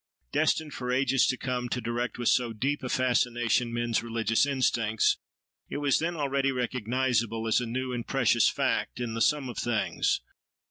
[0.31, 5.17] Destined for ages to come, to direct with so deep a fascination men's religious instincts,
[5.69, 9.59] it was then already recognisable as a new and precious fact in the sum of
[9.59, 10.21] things.